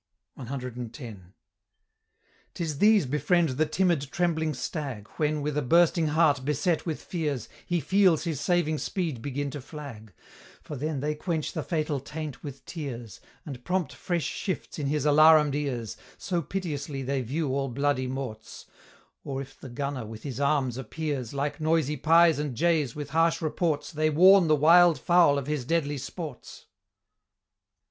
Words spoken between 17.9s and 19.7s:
morts; Or if the